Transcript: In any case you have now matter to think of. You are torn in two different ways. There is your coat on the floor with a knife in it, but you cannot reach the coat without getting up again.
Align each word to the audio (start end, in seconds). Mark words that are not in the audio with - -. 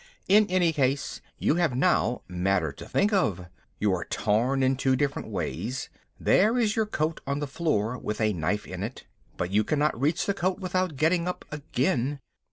In 0.27 0.47
any 0.47 0.73
case 0.73 1.21
you 1.37 1.57
have 1.57 1.75
now 1.75 2.23
matter 2.27 2.71
to 2.71 2.87
think 2.89 3.13
of. 3.13 3.45
You 3.77 3.93
are 3.93 4.05
torn 4.05 4.63
in 4.63 4.75
two 4.75 4.95
different 4.95 5.27
ways. 5.27 5.89
There 6.19 6.57
is 6.57 6.75
your 6.75 6.87
coat 6.87 7.21
on 7.27 7.37
the 7.37 7.45
floor 7.45 7.99
with 7.99 8.19
a 8.19 8.33
knife 8.33 8.65
in 8.65 8.81
it, 8.81 9.03
but 9.37 9.51
you 9.51 9.63
cannot 9.63 10.01
reach 10.01 10.25
the 10.25 10.33
coat 10.33 10.57
without 10.57 10.95
getting 10.95 11.27
up 11.27 11.45
again. 11.51 12.19